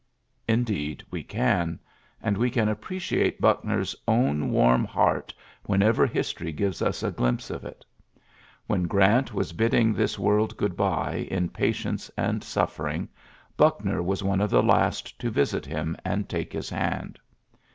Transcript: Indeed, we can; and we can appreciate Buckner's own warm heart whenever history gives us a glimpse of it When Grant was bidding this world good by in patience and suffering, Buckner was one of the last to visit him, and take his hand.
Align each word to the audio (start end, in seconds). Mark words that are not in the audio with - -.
Indeed, 0.47 1.03
we 1.11 1.21
can; 1.21 1.77
and 2.23 2.35
we 2.35 2.49
can 2.49 2.67
appreciate 2.67 3.39
Buckner's 3.39 3.95
own 4.07 4.49
warm 4.49 4.83
heart 4.83 5.31
whenever 5.67 6.07
history 6.07 6.51
gives 6.51 6.81
us 6.81 7.03
a 7.03 7.11
glimpse 7.11 7.51
of 7.51 7.63
it 7.63 7.85
When 8.65 8.85
Grant 8.87 9.31
was 9.31 9.53
bidding 9.53 9.93
this 9.93 10.17
world 10.17 10.57
good 10.57 10.75
by 10.75 11.27
in 11.29 11.49
patience 11.49 12.09
and 12.17 12.43
suffering, 12.43 13.09
Buckner 13.55 14.01
was 14.01 14.23
one 14.23 14.41
of 14.41 14.49
the 14.49 14.63
last 14.63 15.19
to 15.19 15.29
visit 15.29 15.67
him, 15.67 15.95
and 16.03 16.27
take 16.27 16.51
his 16.51 16.71
hand. 16.71 17.19